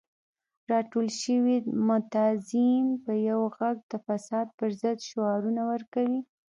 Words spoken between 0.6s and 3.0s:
راټول شوي معترضین